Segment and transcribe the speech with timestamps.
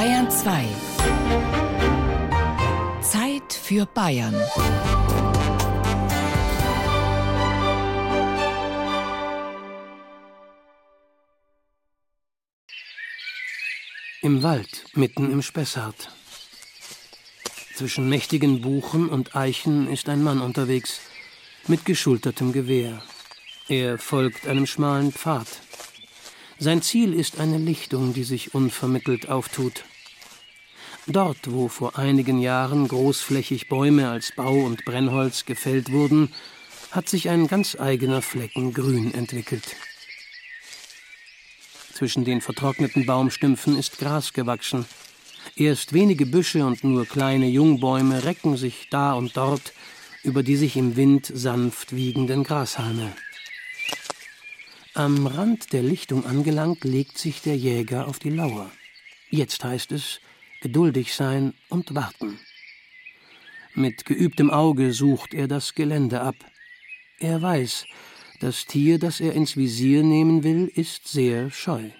[0.00, 0.66] Bayern 2.
[3.02, 4.34] Zeit für Bayern.
[14.22, 16.08] Im Wald, mitten im Spessart.
[17.74, 21.02] Zwischen mächtigen Buchen und Eichen ist ein Mann unterwegs,
[21.68, 23.02] mit geschultertem Gewehr.
[23.68, 25.46] Er folgt einem schmalen Pfad.
[26.58, 29.84] Sein Ziel ist eine Lichtung, die sich unvermittelt auftut.
[31.12, 36.32] Dort, wo vor einigen Jahren großflächig Bäume als Bau- und Brennholz gefällt wurden,
[36.92, 39.74] hat sich ein ganz eigener Flecken Grün entwickelt.
[41.94, 44.86] Zwischen den vertrockneten Baumstümpfen ist Gras gewachsen.
[45.56, 49.72] Erst wenige Büsche und nur kleine Jungbäume recken sich da und dort
[50.22, 53.12] über die sich im Wind sanft wiegenden Grashalme.
[54.94, 58.70] Am Rand der Lichtung angelangt, legt sich der Jäger auf die Lauer.
[59.30, 60.20] Jetzt heißt es
[60.60, 62.38] geduldig sein und warten.
[63.74, 66.34] Mit geübtem Auge sucht er das Gelände ab.
[67.18, 67.86] Er weiß,
[68.40, 71.90] das Tier, das er ins Visier nehmen will, ist sehr scheu.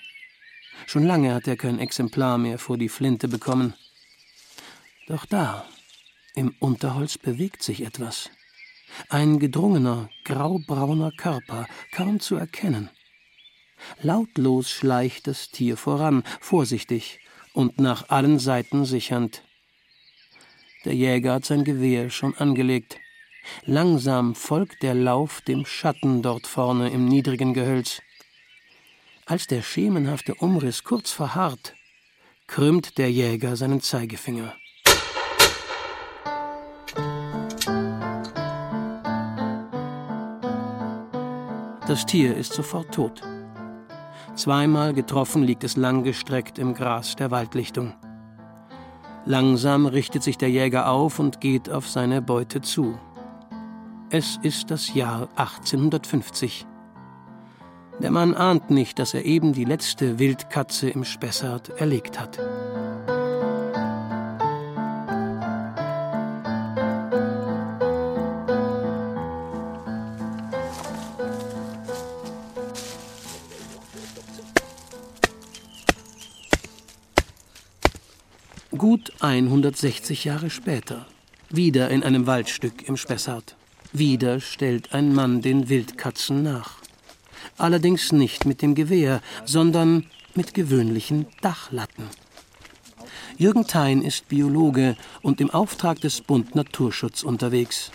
[0.87, 3.75] Schon lange hat er kein Exemplar mehr vor die Flinte bekommen.
[5.07, 5.67] Doch da,
[6.35, 8.31] im Unterholz bewegt sich etwas.
[9.09, 12.91] Ein gedrungener, graubrauner Körper, kaum zu erkennen.
[14.03, 17.21] Lautlos schleicht das Tier voran, vorsichtig
[17.53, 19.43] und nach allen Seiten sichernd.
[20.85, 22.99] Der Jäger hat sein Gewehr schon angelegt.
[23.65, 28.01] Langsam folgt der Lauf dem Schatten dort vorne im niedrigen Gehölz.
[29.27, 31.75] Als der schemenhafte Umriss kurz verharrt,
[32.47, 34.55] krümmt der Jäger seinen Zeigefinger.
[41.87, 43.23] Das Tier ist sofort tot.
[44.35, 47.93] Zweimal getroffen liegt es langgestreckt im Gras der Waldlichtung.
[49.27, 52.99] Langsam richtet sich der Jäger auf und geht auf seine Beute zu.
[54.09, 56.67] Es ist das Jahr 1850.
[58.01, 62.39] Der Mann ahnt nicht, dass er eben die letzte Wildkatze im Spessart erlegt hat.
[79.21, 81.07] 160 Jahre später,
[81.51, 83.55] wieder in einem Waldstück im Spessart.
[83.93, 86.79] Wieder stellt ein Mann den Wildkatzen nach.
[87.59, 92.09] Allerdings nicht mit dem Gewehr, sondern mit gewöhnlichen Dachlatten.
[93.37, 97.91] Jürgen Thein ist Biologe und im Auftrag des Bund Naturschutz unterwegs.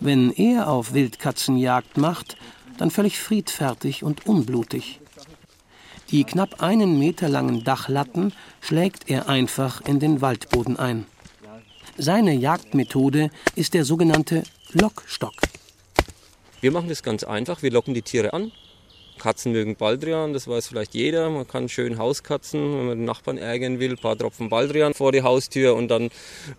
[0.00, 2.36] Wenn er auf Wildkatzenjagd macht,
[2.76, 4.99] dann völlig friedfertig und unblutig.
[6.10, 11.06] Die knapp einen Meter langen Dachlatten schlägt er einfach in den Waldboden ein.
[11.98, 15.34] Seine Jagdmethode ist der sogenannte Lockstock.
[16.60, 17.62] Wir machen das ganz einfach.
[17.62, 18.50] Wir locken die Tiere an.
[19.20, 21.30] Katzen mögen Baldrian, das weiß vielleicht jeder.
[21.30, 25.12] Man kann schön Hauskatzen, wenn man den Nachbarn ärgern will, ein paar Tropfen Baldrian vor
[25.12, 26.10] die Haustür und dann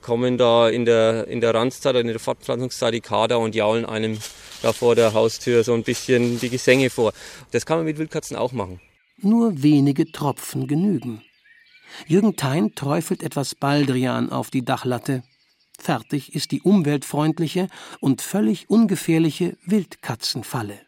[0.02, 4.20] kommen da in der, in der Ranzzeit, in der Fortpflanzungszeit die Kader und jaulen einem
[4.62, 7.14] da vor der Haustür so ein bisschen die Gesänge vor.
[7.50, 8.80] Das kann man mit Wildkatzen auch machen.
[9.22, 11.22] Nur wenige Tropfen genügen.
[12.08, 15.24] Jürgen Thein träufelt etwas Baldrian auf die Dachlatte.
[15.78, 17.68] Fertig ist die umweltfreundliche
[18.00, 20.80] und völlig ungefährliche Wildkatzenfalle.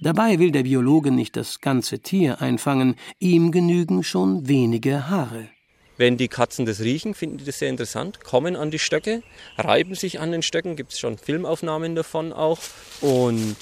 [0.00, 5.48] Dabei will der Biologe nicht das ganze Tier einfangen, ihm genügen schon wenige Haare.
[5.98, 9.22] Wenn die Katzen das riechen, finden die das sehr interessant, kommen an die Stöcke,
[9.56, 12.58] reiben sich an den Stöcken, gibt es schon Filmaufnahmen davon auch.
[13.00, 13.56] Und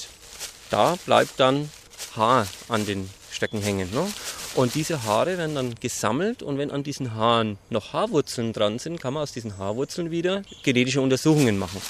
[0.71, 1.69] da bleibt dann
[2.17, 3.91] Haar an den Stöcken hängen.
[3.93, 4.07] Ne?
[4.55, 9.01] Und diese Haare werden dann gesammelt und wenn an diesen Haaren noch Haarwurzeln dran sind,
[9.01, 11.81] kann man aus diesen Haarwurzeln wieder genetische Untersuchungen machen.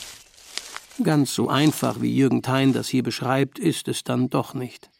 [1.03, 4.91] Ganz so einfach, wie Jürgen Thein das hier beschreibt, ist es dann doch nicht.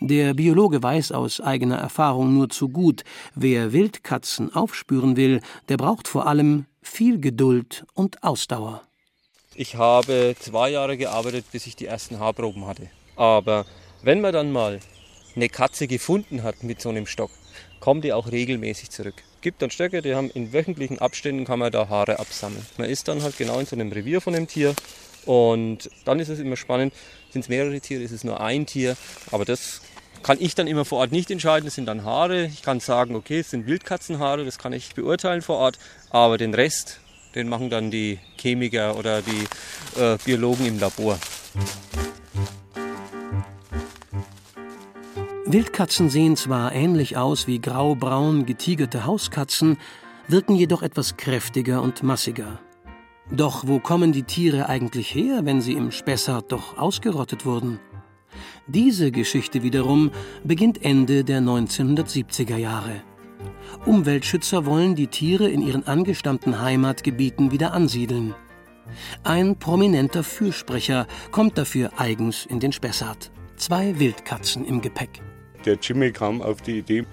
[0.00, 3.02] Der Biologe weiß aus eigener Erfahrung nur zu gut,
[3.34, 8.82] wer Wildkatzen aufspüren will, der braucht vor allem viel Geduld und Ausdauer.
[9.54, 12.90] Ich habe zwei Jahre gearbeitet, bis ich die ersten Haarproben hatte.
[13.16, 13.64] Aber
[14.02, 14.80] wenn man dann mal
[15.36, 17.30] eine Katze gefunden hat mit so einem Stock,
[17.78, 19.22] kommt die auch regelmäßig zurück.
[19.42, 22.66] Gibt dann Stöcke, die haben in wöchentlichen Abständen kann man da Haare absammeln.
[22.78, 24.74] Man ist dann halt genau in so einem Revier von dem Tier
[25.26, 26.94] und dann ist es immer spannend,
[27.30, 28.96] sind es mehrere Tiere, ist es nur ein Tier,
[29.30, 29.82] aber das
[30.22, 32.46] kann ich dann immer vor Ort nicht entscheiden, es sind dann Haare.
[32.46, 35.78] Ich kann sagen, okay, es sind Wildkatzenhaare, das kann ich beurteilen vor Ort,
[36.10, 36.98] aber den Rest,
[37.36, 41.18] den machen dann die Chemiker oder die äh, Biologen im Labor.
[45.48, 49.78] Wildkatzen sehen zwar ähnlich aus wie graubraun getigerte Hauskatzen,
[50.26, 52.58] wirken jedoch etwas kräftiger und massiger.
[53.30, 57.78] Doch wo kommen die Tiere eigentlich her, wenn sie im Spessart doch ausgerottet wurden?
[58.66, 60.10] Diese Geschichte wiederum
[60.42, 63.02] beginnt Ende der 1970er Jahre.
[63.84, 68.34] Umweltschützer wollen die Tiere in ihren angestammten Heimatgebieten wieder ansiedeln.
[69.22, 73.30] Ein prominenter Fürsprecher kommt dafür eigens in den Spessart.
[73.54, 75.22] Zwei Wildkatzen im Gepäck.
[75.66, 77.04] Der Jimmy kam auf die Idee,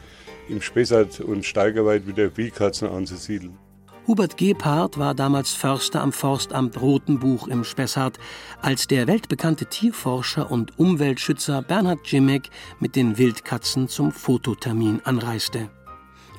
[0.48, 3.58] im Spessart und Steigerwald wieder Wildkatzen anzusiedeln.
[4.06, 8.20] Hubert Gebhardt war damals Förster am Forstamt Rotenbuch im Spessart,
[8.62, 15.70] als der weltbekannte Tierforscher und Umweltschützer Bernhard Jimek mit den Wildkatzen zum Fototermin anreiste.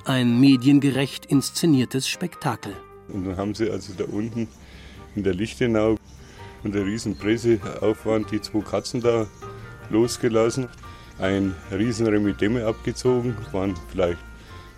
[0.04, 2.76] Ein mediengerecht inszeniertes Spektakel.
[3.08, 4.46] Und dann haben sie also da unten
[5.16, 5.96] in der Lichtenau
[6.64, 9.26] unter riesen Presseaufwand die zwei Katzen da
[9.88, 10.68] losgelassen,
[11.18, 14.18] ein riesen Remidemme abgezogen, waren vielleicht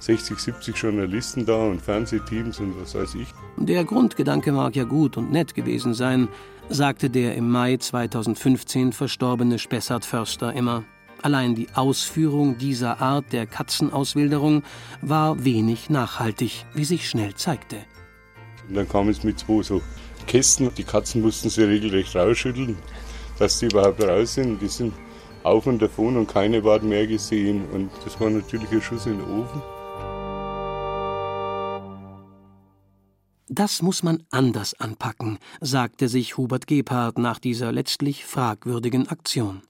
[0.01, 3.29] 60, 70 Journalisten da und Fernsehteams und was weiß ich.
[3.57, 6.29] Der Grundgedanke mag ja gut und nett gewesen sein,
[6.69, 10.85] sagte der im Mai 2015 verstorbene Spessart Förster immer.
[11.23, 14.63] Allein die Ausführung dieser Art der Katzenauswilderung
[15.01, 17.79] war wenig nachhaltig, wie sich schnell zeigte.
[18.69, 19.81] Und dann kam es mit zwei so
[20.27, 20.71] Kästen.
[20.77, 22.77] Die Katzen mussten sie regelrecht rausschütteln,
[23.39, 24.61] dass die überhaupt raus sind.
[24.61, 24.93] Die sind
[25.47, 27.65] auf und davon und keine waren mehr gesehen.
[27.73, 29.63] Und das war natürlich ein Schuss in den Ofen.
[33.49, 39.63] Das muss man anders anpacken, sagte sich Hubert Gebhardt nach dieser letztlich fragwürdigen Aktion.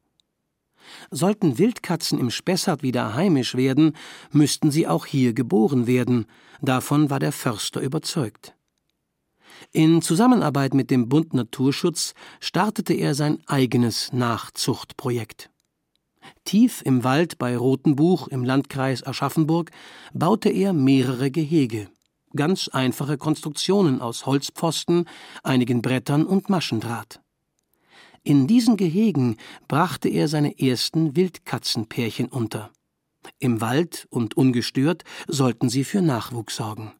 [1.11, 3.93] Sollten Wildkatzen im Spessart wieder heimisch werden,
[4.31, 6.26] müssten sie auch hier geboren werden,
[6.62, 8.55] davon war der Förster überzeugt.
[9.72, 15.50] In Zusammenarbeit mit dem Bund Naturschutz startete er sein eigenes Nachzuchtprojekt.
[16.44, 19.70] Tief im Wald bei Rotenbuch im Landkreis Aschaffenburg
[20.12, 21.88] baute er mehrere Gehege
[22.37, 25.06] ganz einfache Konstruktionen aus Holzpfosten,
[25.43, 27.20] einigen Brettern und Maschendraht.
[28.23, 29.37] In diesen Gehegen
[29.67, 32.70] brachte er seine ersten Wildkatzenpärchen unter.
[33.38, 36.93] Im Wald und ungestört sollten sie für Nachwuchs sorgen.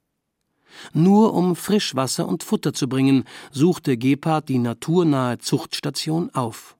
[0.93, 6.76] Nur um Frischwasser und Futter zu bringen, suchte Gebhardt die naturnahe Zuchtstation auf.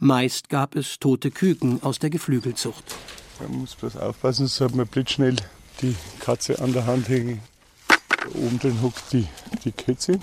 [0.00, 2.94] Meist gab es tote Küken aus der Geflügelzucht.
[3.40, 5.36] Man muss bloß aufpassen, so hat man blitzschnell
[5.82, 7.40] die Katze an der Hand hängen.
[8.34, 9.26] Oben drin hockt die,
[9.64, 10.20] die Kätzin.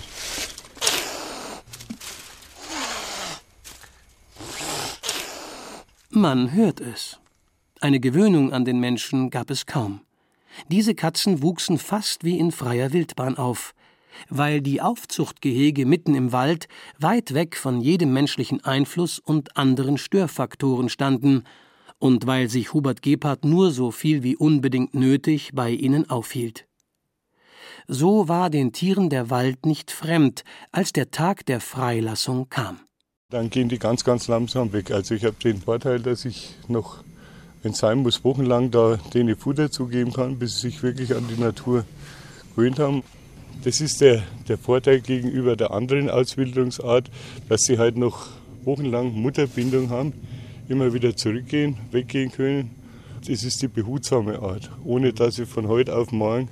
[6.10, 7.18] Man hört es.
[7.80, 10.02] Eine Gewöhnung an den Menschen gab es kaum.
[10.68, 13.74] Diese Katzen wuchsen fast wie in freier Wildbahn auf,
[14.28, 16.68] weil die Aufzuchtgehege mitten im Wald
[16.98, 21.44] weit weg von jedem menschlichen Einfluss und anderen Störfaktoren standen
[21.98, 26.66] und weil sich Hubert Gebhardt nur so viel wie unbedingt nötig bei ihnen aufhielt.
[27.86, 32.80] So war den Tieren der Wald nicht fremd, als der Tag der Freilassung kam.
[33.30, 34.90] Dann gehen die ganz, ganz langsam weg.
[34.90, 37.02] Also ich habe den Vorteil, dass ich noch,
[37.62, 41.26] wenn es sein muss, wochenlang da denen Futter zugeben kann, bis sie sich wirklich an
[41.28, 41.84] die Natur
[42.54, 43.02] gewöhnt haben.
[43.64, 47.10] Das ist der, der Vorteil gegenüber der anderen Auswilderungsart,
[47.48, 48.28] dass sie halt noch
[48.64, 50.12] wochenlang Mutterbindung haben,
[50.68, 52.70] immer wieder zurückgehen, weggehen können.
[53.26, 56.48] Das ist die behutsame Art, ohne dass sie von heute auf morgen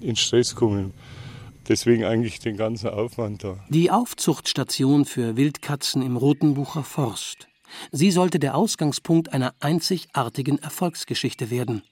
[0.00, 0.92] in Stress kommen.
[1.68, 3.64] Deswegen eigentlich den ganzen Aufwand da.
[3.70, 7.48] Die Aufzuchtstation für Wildkatzen im Rotenbucher Forst.
[7.92, 11.82] Sie sollte der Ausgangspunkt einer einzigartigen Erfolgsgeschichte werden.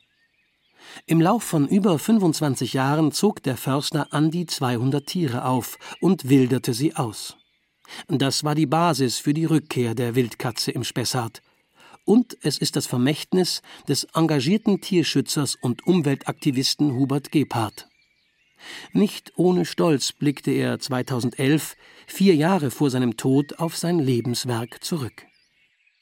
[1.07, 6.29] Im Lauf von über 25 Jahren zog der Förster an die 200 Tiere auf und
[6.29, 7.37] wilderte sie aus.
[8.09, 11.43] Das war die Basis für die Rückkehr der Wildkatze im Spessart.
[12.05, 17.89] Und es ist das Vermächtnis des engagierten Tierschützers und Umweltaktivisten Hubert Gebhardt.
[18.93, 25.27] Nicht ohne Stolz blickte er 2011, vier Jahre vor seinem Tod, auf sein Lebenswerk zurück.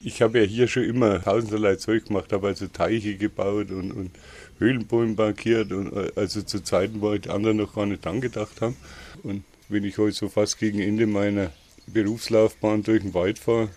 [0.01, 4.11] Ich habe ja hier schon immer tausenderlei Zeug gemacht, habe also Teiche gebaut und, und
[4.57, 8.77] Höhlenbäume bankiert, und, also zu Zeiten, wo die anderen noch gar nicht angedacht haben.
[9.23, 11.51] Und wenn ich heute so fast gegen Ende meiner
[11.87, 13.71] Berufslaufbahn durch den Wald fahre,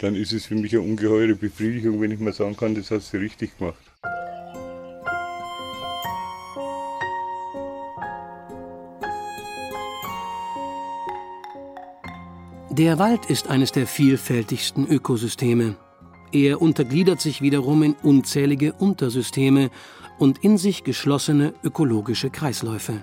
[0.00, 3.12] dann ist es für mich eine ungeheure Befriedigung, wenn ich mal sagen kann, das hast
[3.12, 3.89] du richtig gemacht.
[12.72, 15.74] Der Wald ist eines der vielfältigsten Ökosysteme.
[16.30, 19.70] Er untergliedert sich wiederum in unzählige Untersysteme
[20.20, 23.02] und in sich geschlossene ökologische Kreisläufe.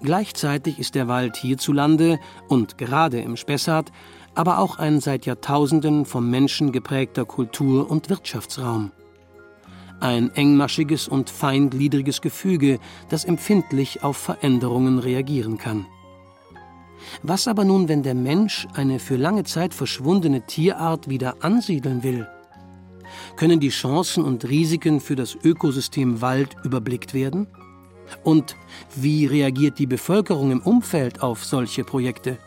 [0.00, 3.90] Gleichzeitig ist der Wald hierzulande und gerade im Spessart
[4.36, 8.92] aber auch ein seit Jahrtausenden vom Menschen geprägter Kultur- und Wirtschaftsraum.
[9.98, 15.84] Ein engmaschiges und feingliedriges Gefüge, das empfindlich auf Veränderungen reagieren kann.
[17.22, 22.26] Was aber nun, wenn der Mensch eine für lange Zeit verschwundene Tierart wieder ansiedeln will?
[23.36, 27.46] Können die Chancen und Risiken für das Ökosystem Wald überblickt werden?
[28.24, 28.56] Und
[28.94, 32.38] wie reagiert die Bevölkerung im Umfeld auf solche Projekte?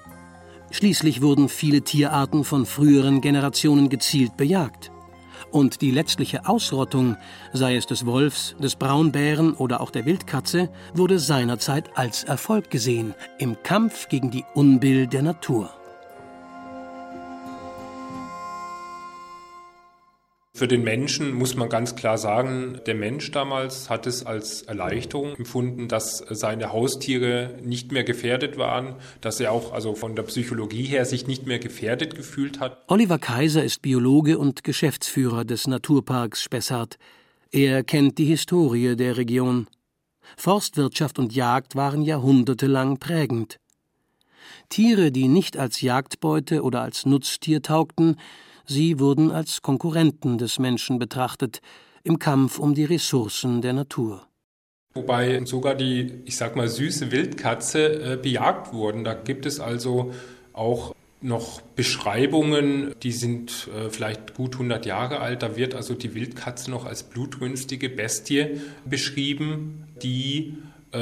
[0.71, 4.92] Schließlich wurden viele Tierarten von früheren Generationen gezielt bejagt.
[5.53, 7.15] Und die letztliche Ausrottung,
[7.53, 13.13] sei es des Wolfs, des Braunbären oder auch der Wildkatze, wurde seinerzeit als Erfolg gesehen
[13.37, 15.69] im Kampf gegen die Unbill der Natur.
[20.55, 25.35] Für den Menschen muss man ganz klar sagen, der Mensch damals hat es als Erleichterung
[25.35, 30.83] empfunden, dass seine Haustiere nicht mehr gefährdet waren, dass er auch also von der Psychologie
[30.83, 32.83] her sich nicht mehr gefährdet gefühlt hat.
[32.87, 36.99] Oliver Kaiser ist Biologe und Geschäftsführer des Naturparks Spessart.
[37.49, 39.65] Er kennt die Historie der Region.
[40.37, 43.57] Forstwirtschaft und Jagd waren jahrhundertelang prägend.
[44.69, 48.17] Tiere, die nicht als Jagdbeute oder als Nutztier taugten,
[48.65, 51.61] Sie wurden als Konkurrenten des Menschen betrachtet
[52.03, 54.27] im Kampf um die Ressourcen der Natur.
[54.93, 59.03] Wobei sogar die, ich sag mal, süße Wildkatze äh, bejagt wurden.
[59.03, 60.13] Da gibt es also
[60.53, 60.93] auch
[61.23, 65.41] noch Beschreibungen, die sind äh, vielleicht gut 100 Jahre alt.
[65.41, 70.57] Da wird also die Wildkatze noch als blutrünstige Bestie beschrieben, die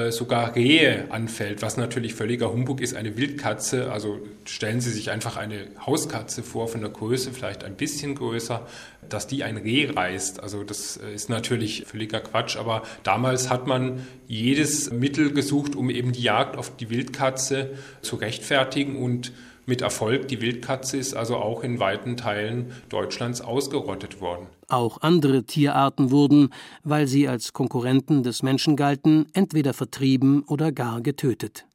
[0.09, 2.95] sogar Rehe anfällt, was natürlich völliger Humbug ist.
[2.95, 7.75] Eine Wildkatze, also stellen Sie sich einfach eine Hauskatze vor, von der Größe vielleicht ein
[7.75, 8.65] bisschen größer,
[9.09, 10.41] dass die ein Reh reißt.
[10.41, 15.89] Also das äh, ist natürlich völliger Quatsch, aber damals hat man jedes Mittel gesucht, um
[15.89, 17.71] eben die Jagd auf die Wildkatze
[18.01, 19.33] zu rechtfertigen und
[19.71, 20.27] mit Erfolg.
[20.27, 24.47] Die Wildkatze ist also auch in weiten Teilen Deutschlands ausgerottet worden.
[24.67, 26.49] Auch andere Tierarten wurden,
[26.83, 31.65] weil sie als Konkurrenten des Menschen galten, entweder vertrieben oder gar getötet.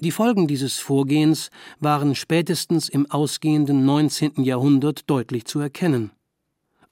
[0.00, 4.42] Die Folgen dieses Vorgehens waren spätestens im ausgehenden 19.
[4.42, 6.10] Jahrhundert deutlich zu erkennen.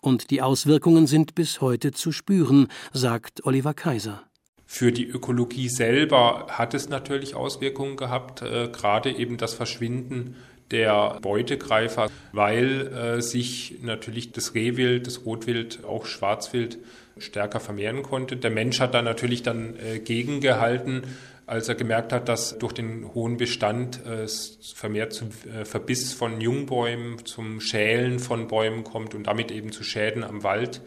[0.02, 4.29] Und die Auswirkungen sind bis heute zu spüren, sagt Oliver Kaiser.
[4.72, 10.36] Für die Ökologie selber hat es natürlich Auswirkungen gehabt, äh, gerade eben das Verschwinden
[10.70, 16.78] der Beutegreifer, weil äh, sich natürlich das Rehwild, das Rotwild, auch Schwarzwild
[17.18, 18.36] stärker vermehren konnte.
[18.36, 21.02] Der Mensch hat da natürlich dann äh, gegengehalten,
[21.46, 26.12] als er gemerkt hat, dass durch den hohen Bestand äh, es vermehrt zum äh, Verbiss
[26.12, 30.80] von Jungbäumen, zum Schälen von Bäumen kommt und damit eben zu Schäden am Wald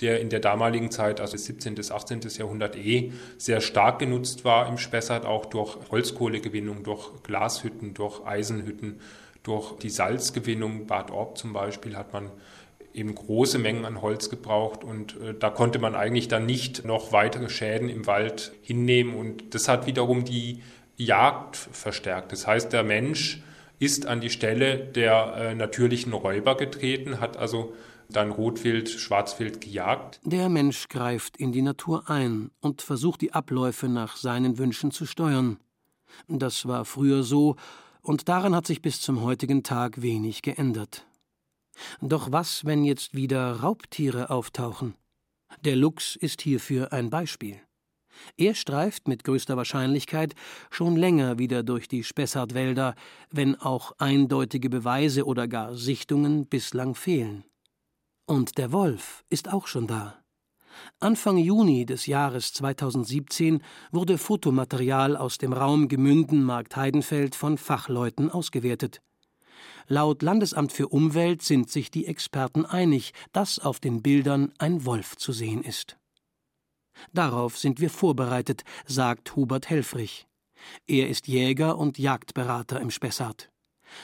[0.00, 1.74] der in der damaligen Zeit, also 17.
[1.74, 2.20] bis 18.
[2.36, 9.00] Jahrhundert eh, sehr stark genutzt war im Spessart, auch durch Holzkohlegewinnung, durch Glashütten, durch Eisenhütten,
[9.42, 10.86] durch die Salzgewinnung.
[10.86, 12.30] Bad Orb zum Beispiel hat man
[12.94, 17.12] eben große Mengen an Holz gebraucht und äh, da konnte man eigentlich dann nicht noch
[17.12, 20.62] weitere Schäden im Wald hinnehmen und das hat wiederum die
[20.96, 22.32] Jagd verstärkt.
[22.32, 23.42] Das heißt, der Mensch
[23.78, 27.74] ist an die Stelle der äh, natürlichen Räuber getreten, hat also
[28.08, 30.20] dann Rotwild, Schwarzwild gejagt.
[30.24, 35.06] Der Mensch greift in die Natur ein und versucht die Abläufe nach seinen Wünschen zu
[35.06, 35.58] steuern.
[36.26, 37.56] Das war früher so,
[38.00, 41.06] und daran hat sich bis zum heutigen Tag wenig geändert.
[42.00, 44.94] Doch was, wenn jetzt wieder Raubtiere auftauchen?
[45.64, 47.60] Der Luchs ist hierfür ein Beispiel.
[48.36, 50.34] Er streift mit größter Wahrscheinlichkeit
[50.70, 52.94] schon länger wieder durch die Spessartwälder,
[53.30, 57.44] wenn auch eindeutige Beweise oder gar Sichtungen bislang fehlen.
[58.28, 60.22] Und der Wolf ist auch schon da.
[61.00, 69.00] Anfang Juni des Jahres 2017 wurde Fotomaterial aus dem Raum Gemünden-Markt-Heidenfeld von Fachleuten ausgewertet.
[69.86, 75.16] Laut Landesamt für Umwelt sind sich die Experten einig, dass auf den Bildern ein Wolf
[75.16, 75.96] zu sehen ist.
[77.14, 80.26] Darauf sind wir vorbereitet, sagt Hubert Helfrich.
[80.86, 83.48] Er ist Jäger und Jagdberater im Spessart.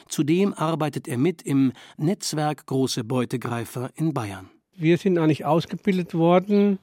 [0.08, 4.50] Zudem arbeitet er mit im Netzwerk Große Beutegreifer in Bayern.
[4.76, 6.78] Wir sind eigentlich ausgebildet worden,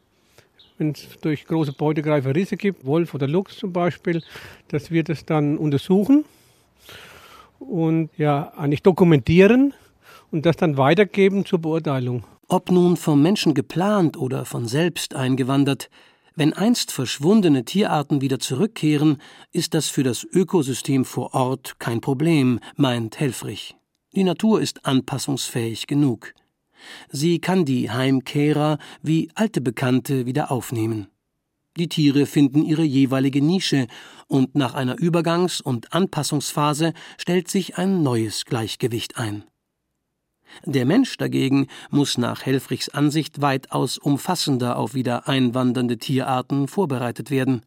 [0.77, 4.23] wenn es durch große Beutegreifer Risse gibt, Wolf oder Luchs zum Beispiel,
[4.69, 6.25] dass wir das dann untersuchen
[7.59, 9.73] und ja eigentlich dokumentieren
[10.31, 12.23] und das dann weitergeben zur Beurteilung.
[12.47, 15.89] Ob nun vom Menschen geplant oder von selbst eingewandert,
[16.35, 19.17] wenn einst verschwundene Tierarten wieder zurückkehren,
[19.51, 23.75] ist das für das Ökosystem vor Ort kein Problem, meint Helfrich.
[24.13, 26.33] Die Natur ist anpassungsfähig genug.
[27.09, 31.07] Sie kann die Heimkehrer wie alte Bekannte wieder aufnehmen.
[31.77, 33.87] Die Tiere finden ihre jeweilige Nische
[34.27, 39.45] und nach einer Übergangs- und Anpassungsphase stellt sich ein neues Gleichgewicht ein.
[40.65, 47.63] Der Mensch dagegen muss nach Helfrichs Ansicht weitaus umfassender auf wieder einwandernde Tierarten vorbereitet werden.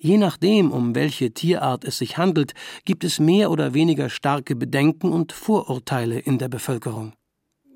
[0.00, 5.12] Je nachdem, um welche Tierart es sich handelt, gibt es mehr oder weniger starke Bedenken
[5.12, 7.12] und Vorurteile in der Bevölkerung.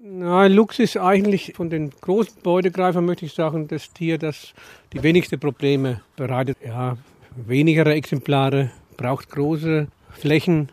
[0.03, 4.55] Na, Luchs ist eigentlich von den großen Beutegreifern, möchte ich sagen, das Tier, das
[4.93, 6.57] die wenigsten Probleme bereitet.
[6.65, 6.97] Ja,
[7.37, 10.73] wenigere Exemplare, braucht große Flächen.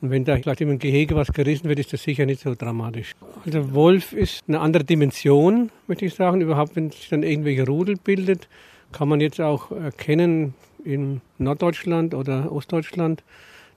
[0.00, 3.12] Und wenn da vielleicht im Gehege was gerissen wird, ist das sicher nicht so dramatisch.
[3.44, 6.40] Also Wolf ist eine andere Dimension, möchte ich sagen.
[6.40, 8.48] Überhaupt, wenn sich dann irgendwelche Rudel bildet,
[8.92, 13.24] kann man jetzt auch erkennen in Norddeutschland oder Ostdeutschland.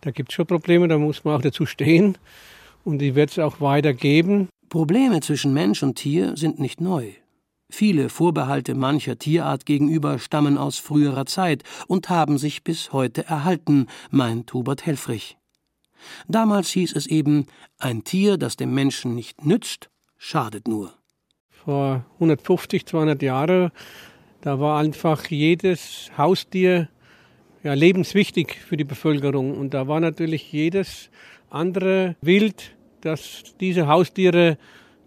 [0.01, 2.17] Da gibt es schon Probleme, da muss man auch dazu stehen.
[2.83, 4.49] Und die wird es auch weiter geben.
[4.69, 7.11] Probleme zwischen Mensch und Tier sind nicht neu.
[7.69, 13.87] Viele Vorbehalte mancher Tierart gegenüber stammen aus früherer Zeit und haben sich bis heute erhalten,
[14.09, 15.37] meint Hubert Helfrich.
[16.27, 17.45] Damals hieß es eben,
[17.79, 20.93] ein Tier, das dem Menschen nicht nützt, schadet nur.
[21.49, 23.71] Vor 150, 200 Jahren,
[24.41, 26.89] da war einfach jedes Haustier
[27.63, 29.57] ja, lebenswichtig für die Bevölkerung.
[29.57, 31.09] Und da war natürlich jedes
[31.49, 34.57] andere Wild, das diese Haustiere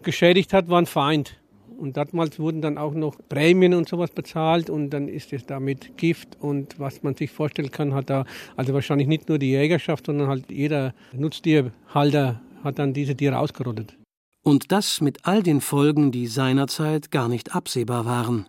[0.03, 1.37] geschädigt hat, war ein Feind.
[1.77, 5.97] Und damals wurden dann auch noch Prämien und sowas bezahlt und dann ist es damit
[5.97, 10.05] Gift und was man sich vorstellen kann, hat da also wahrscheinlich nicht nur die Jägerschaft,
[10.05, 13.97] sondern halt jeder Nutztierhalter hat dann diese Tiere ausgerottet.
[14.41, 18.47] Und das mit all den Folgen, die seinerzeit gar nicht absehbar waren.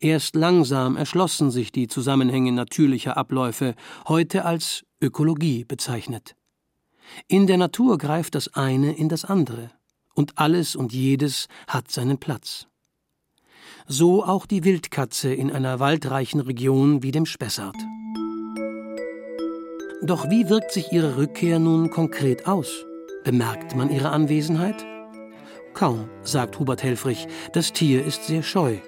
[0.00, 3.74] Erst langsam erschlossen sich die Zusammenhänge natürlicher Abläufe,
[4.08, 6.36] heute als Ökologie bezeichnet.
[7.28, 9.70] In der Natur greift das eine in das andere,
[10.16, 12.66] und alles und jedes hat seinen Platz.
[13.86, 17.76] So auch die Wildkatze in einer waldreichen Region wie dem Spessart.
[20.02, 22.84] Doch wie wirkt sich ihre Rückkehr nun konkret aus?
[23.24, 24.84] Bemerkt man ihre Anwesenheit?
[25.74, 28.78] Kaum, sagt Hubert Helfrich, das Tier ist sehr scheu.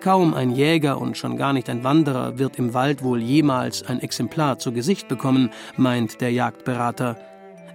[0.00, 4.00] Kaum ein Jäger und schon gar nicht ein Wanderer wird im Wald wohl jemals ein
[4.00, 7.16] Exemplar zu Gesicht bekommen, meint der Jagdberater.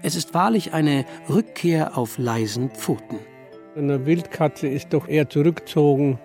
[0.05, 3.19] Es ist wahrlich eine Rückkehr auf leisen Pfoten.
[3.77, 6.19] Eine Wildkatze ist doch eher zurückgezogen,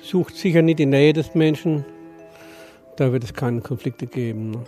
[0.00, 1.84] sucht sicher nicht die Nähe des Menschen.
[2.96, 4.62] Da wird es keine Konflikte geben.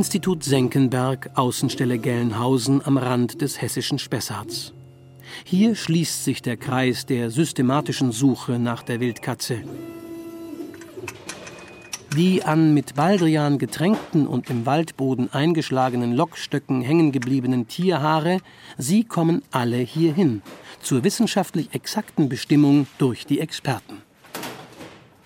[0.00, 4.72] Institut Senckenberg, Außenstelle Gelnhausen am Rand des hessischen Spessarts.
[5.44, 9.62] Hier schließt sich der Kreis der systematischen Suche nach der Wildkatze.
[12.16, 18.38] Die an mit Baldrian getränkten und im Waldboden eingeschlagenen Lockstöcken hängen gebliebenen Tierhaare,
[18.78, 20.40] sie kommen alle hierhin,
[20.80, 23.98] zur wissenschaftlich exakten Bestimmung durch die Experten.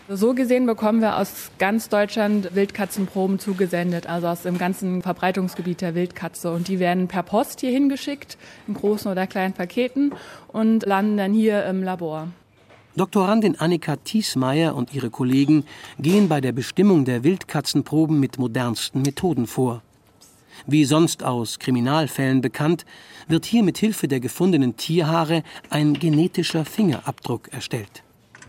[0.09, 5.95] So gesehen bekommen wir aus ganz Deutschland Wildkatzenproben zugesendet, also aus dem ganzen Verbreitungsgebiet der
[5.95, 6.53] Wildkatze.
[6.53, 8.37] Und die werden per Post hier hingeschickt,
[8.69, 10.12] in großen oder kleinen Paketen
[10.49, 12.29] und landen dann hier im Labor.
[12.97, 15.64] Doktorandin Annika Thiesmeier und ihre Kollegen
[15.99, 19.81] gehen bei der Bestimmung der Wildkatzenproben mit modernsten Methoden vor.
[20.67, 22.85] Wie sonst aus Kriminalfällen bekannt,
[23.27, 28.03] wird hier mit Hilfe der gefundenen Tierhaare ein genetischer Fingerabdruck erstellt.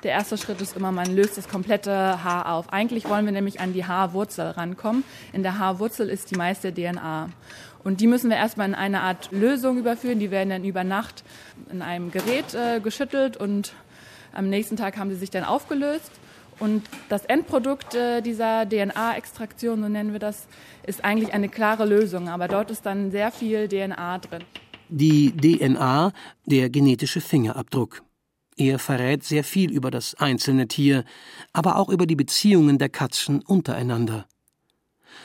[0.06, 2.72] Der erste Schritt ist immer, man löst das komplette Haar auf.
[2.72, 5.04] Eigentlich wollen wir nämlich an die Haarwurzel rankommen.
[5.34, 7.30] In der Haarwurzel ist die meiste DNA.
[7.84, 10.20] Und die müssen wir erstmal in eine Art Lösung überführen.
[10.20, 11.24] Die werden dann über Nacht
[11.72, 13.74] in einem Gerät äh, geschüttelt und
[14.32, 16.12] am nächsten Tag haben sie sich dann aufgelöst.
[16.60, 20.46] Und das Endprodukt äh, dieser DNA-Extraktion, so nennen wir das,
[20.86, 22.30] ist eigentlich eine klare Lösung.
[22.30, 24.44] Aber dort ist dann sehr viel DNA drin.
[24.88, 26.13] Die DNA,
[26.46, 28.05] der genetische Fingerabdruck.
[28.58, 31.04] Er verrät sehr viel über das einzelne Tier,
[31.52, 34.28] aber auch über die Beziehungen der Katzen untereinander.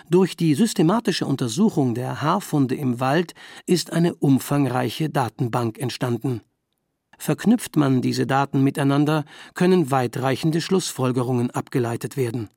[0.09, 3.35] Durch die systematische Untersuchung der Haarfunde im Wald
[3.66, 6.43] ist eine umfangreiche Datenbank entstanden.
[7.19, 12.49] Verknüpft man diese Daten miteinander, können weitreichende Schlussfolgerungen abgeleitet werden.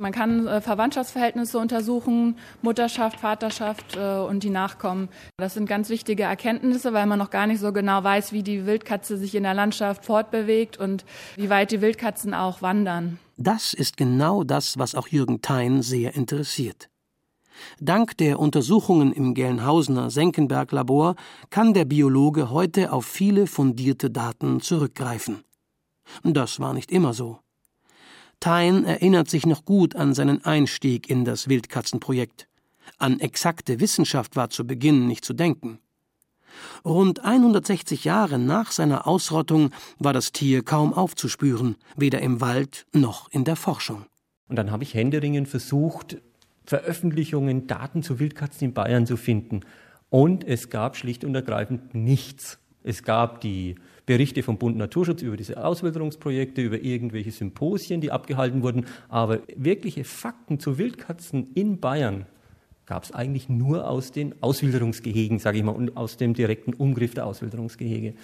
[0.00, 5.10] Man kann äh, Verwandtschaftsverhältnisse untersuchen, Mutterschaft, Vaterschaft äh, und die Nachkommen.
[5.36, 8.64] Das sind ganz wichtige Erkenntnisse, weil man noch gar nicht so genau weiß, wie die
[8.64, 11.04] Wildkatze sich in der Landschaft fortbewegt und
[11.36, 13.18] wie weit die Wildkatzen auch wandern.
[13.36, 16.88] Das ist genau das, was auch Jürgen Thein sehr interessiert.
[17.78, 21.14] Dank der Untersuchungen im Gelnhausener Senckenberg-Labor
[21.50, 25.44] kann der Biologe heute auf viele fundierte Daten zurückgreifen.
[26.24, 27.40] Das war nicht immer so.
[28.40, 32.48] Thein erinnert sich noch gut an seinen Einstieg in das Wildkatzenprojekt.
[32.96, 35.78] An exakte Wissenschaft war zu Beginn nicht zu denken.
[36.84, 43.30] Rund 160 Jahre nach seiner Ausrottung war das Tier kaum aufzuspüren, weder im Wald noch
[43.30, 44.06] in der Forschung.
[44.48, 46.16] Und dann habe ich händeringend versucht,
[46.64, 49.60] Veröffentlichungen, Daten zu Wildkatzen in Bayern zu finden.
[50.08, 52.58] Und es gab schlicht und ergreifend nichts.
[52.82, 53.74] Es gab die
[54.06, 58.86] Berichte vom Bund Naturschutz über diese Auswilderungsprojekte, über irgendwelche Symposien, die abgehalten wurden.
[59.08, 62.26] Aber wirkliche Fakten zu Wildkatzen in Bayern
[62.86, 67.14] gab es eigentlich nur aus den Auswilderungsgehegen, sage ich mal, und aus dem direkten Umgriff
[67.14, 68.14] der Auswilderungsgehege.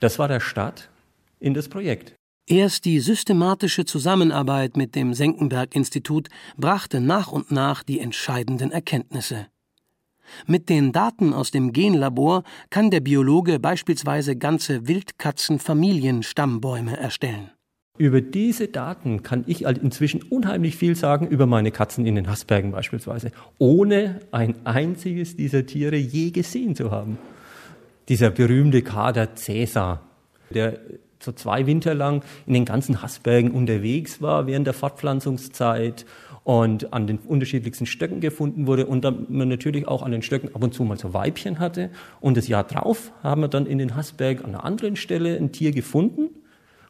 [0.00, 0.90] Das war der Start
[1.38, 2.14] in das Projekt.
[2.46, 9.46] Erst die systematische Zusammenarbeit mit dem Senckenberg-Institut brachte nach und nach die entscheidenden Erkenntnisse.
[10.46, 17.50] Mit den Daten aus dem Genlabor kann der Biologe beispielsweise ganze Wildkatzenfamilienstammbäume erstellen.
[17.98, 22.30] Über diese Daten kann ich halt inzwischen unheimlich viel sagen über meine Katzen in den
[22.30, 27.18] Haßbergen beispielsweise, ohne ein einziges dieser Tiere je gesehen zu haben.
[28.08, 30.00] Dieser berühmte Kader Cäsar,
[30.48, 30.80] der
[31.22, 36.06] so zwei Winter lang in den ganzen Haßbergen unterwegs war während der Fortpflanzungszeit
[36.44, 40.54] und an den unterschiedlichsten Stöcken gefunden wurde und dann man natürlich auch an den Stöcken
[40.54, 41.90] ab und zu mal so Weibchen hatte.
[42.20, 45.52] Und das Jahr drauf haben wir dann in den Haßberg an einer anderen Stelle ein
[45.52, 46.30] Tier gefunden,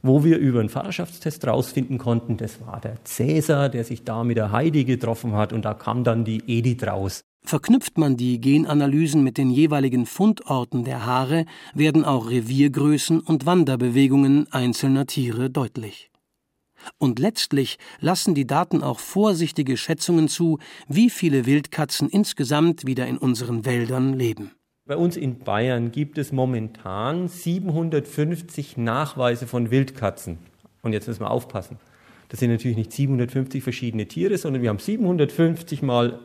[0.02, 4.38] wo wir über einen Vaterschaftstest rausfinden konnten, das war der Cäsar, der sich da mit
[4.38, 7.22] der Heidi getroffen hat und da kam dann die Edith raus.
[7.42, 14.52] Verknüpft man die Genanalysen mit den jeweiligen Fundorten der Haare, werden auch Reviergrößen und Wanderbewegungen
[14.52, 16.10] einzelner Tiere deutlich.
[16.98, 23.18] Und letztlich lassen die Daten auch vorsichtige Schätzungen zu, wie viele Wildkatzen insgesamt wieder in
[23.18, 24.52] unseren Wäldern leben.
[24.86, 30.38] Bei uns in Bayern gibt es momentan 750 Nachweise von Wildkatzen.
[30.82, 31.78] Und jetzt müssen wir aufpassen.
[32.28, 36.20] Das sind natürlich nicht 750 verschiedene Tiere, sondern wir haben 750 mal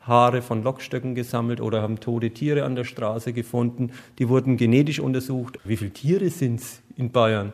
[0.00, 3.92] Haare von Lockstöcken gesammelt oder haben tote Tiere an der Straße gefunden.
[4.18, 5.58] Die wurden genetisch untersucht.
[5.64, 7.52] Wie viele Tiere sind es in Bayern?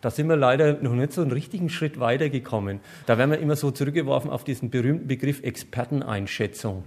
[0.00, 2.80] Da sind wir leider noch nicht so einen richtigen Schritt weitergekommen.
[3.06, 6.82] Da werden wir immer so zurückgeworfen auf diesen berühmten Begriff Experteneinschätzung.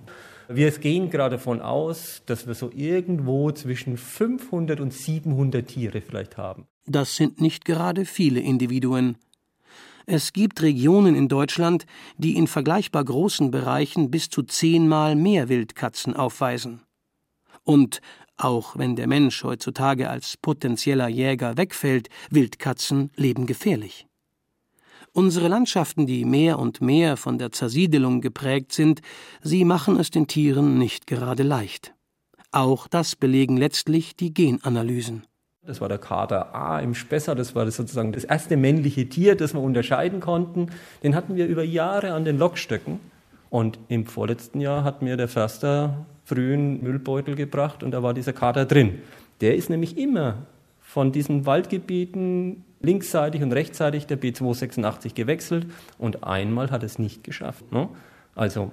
[0.50, 6.38] Wir gehen gerade davon aus, dass wir so irgendwo zwischen 500 und 700 Tiere vielleicht
[6.38, 6.68] haben.
[6.86, 9.18] Das sind nicht gerade viele Individuen.
[10.08, 11.86] Es gibt Regionen in Deutschland,
[12.18, 16.82] die in vergleichbar großen Bereichen bis zu zehnmal mehr Wildkatzen aufweisen.
[17.64, 18.02] Und
[18.38, 24.06] auch wenn der Mensch heutzutage als potenzieller Jäger wegfällt, Wildkatzen leben gefährlich.
[25.12, 29.02] Unsere Landschaften, die mehr und mehr von der Zersiedelung geprägt sind,
[29.42, 31.96] sie machen es den Tieren nicht gerade leicht.
[32.52, 35.26] Auch das belegen letztlich die Genanalysen.
[35.66, 39.54] Das war der Kater A im Spessart, das war sozusagen das erste männliche Tier, das
[39.56, 40.68] wir unterscheiden konnten.
[41.02, 43.00] Den hatten wir über Jahre an den Lockstöcken.
[43.50, 48.34] Und im vorletzten Jahr hat mir der Förster frühen Müllbeutel gebracht und da war dieser
[48.34, 49.00] Kater drin.
[49.42, 50.46] Der ist nämlich immer
[50.82, 57.72] von diesen Waldgebieten linksseitig und rechtsseitig der B286 gewechselt und einmal hat es nicht geschafft.
[57.72, 57.90] Ne?
[58.36, 58.72] Also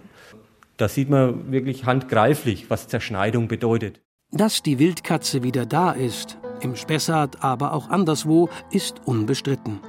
[0.77, 4.01] da sieht man wirklich handgreiflich, was Zerschneidung bedeutet.
[4.31, 9.81] Dass die Wildkatze wieder da ist, im Spessart, aber auch anderswo, ist unbestritten.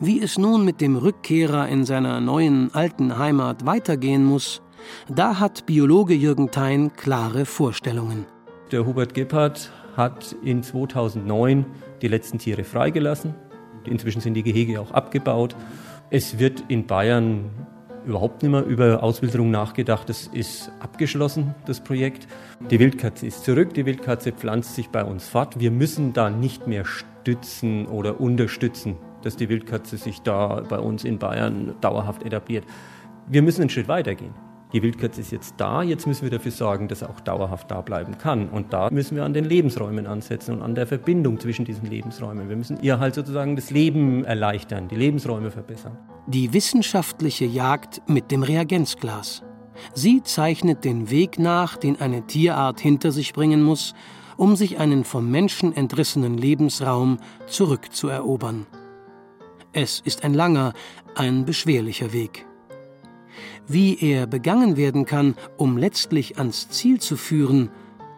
[0.00, 4.62] Wie es nun mit dem Rückkehrer in seiner neuen alten Heimat weitergehen muss,
[5.08, 8.26] da hat Biologe Jürgen Thein klare Vorstellungen.
[8.72, 11.66] Der Hubert Gebhardt hat in 2009
[12.02, 13.34] die letzten Tiere freigelassen.
[13.84, 15.54] Inzwischen sind die Gehege auch abgebaut.
[16.10, 17.50] Es wird in Bayern
[18.06, 20.08] überhaupt nicht mehr über Auswilderung nachgedacht.
[20.08, 22.26] Das ist abgeschlossen, das Projekt.
[22.70, 25.58] Die Wildkatze ist zurück, die Wildkatze pflanzt sich bei uns fort.
[25.58, 31.04] Wir müssen da nicht mehr stützen oder unterstützen, dass die Wildkatze sich da bei uns
[31.04, 32.64] in Bayern dauerhaft etabliert.
[33.26, 34.34] Wir müssen einen Schritt weitergehen
[34.74, 37.80] die Wildkatze ist jetzt da, jetzt müssen wir dafür sorgen, dass er auch dauerhaft da
[37.80, 38.48] bleiben kann.
[38.48, 42.48] Und da müssen wir an den Lebensräumen ansetzen und an der Verbindung zwischen diesen Lebensräumen.
[42.48, 45.96] Wir müssen ihr halt sozusagen das Leben erleichtern, die Lebensräume verbessern.
[46.26, 49.44] Die wissenschaftliche Jagd mit dem Reagenzglas.
[49.94, 53.94] Sie zeichnet den Weg nach, den eine Tierart hinter sich bringen muss,
[54.36, 58.66] um sich einen vom Menschen entrissenen Lebensraum zurückzuerobern.
[59.72, 60.72] Es ist ein langer,
[61.14, 62.44] ein beschwerlicher Weg.
[63.66, 67.70] Wie er begangen werden kann, um letztlich ans Ziel zu führen,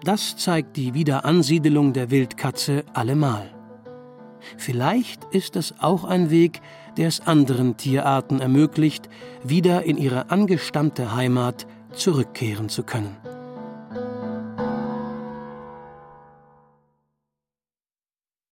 [0.02, 3.50] das zeigt die Wiederansiedelung der Wildkatze allemal.
[4.56, 6.60] Vielleicht ist es auch ein Weg,
[6.96, 9.08] der es anderen Tierarten ermöglicht,
[9.42, 13.16] wieder in ihre angestammte Heimat zurückkehren zu können.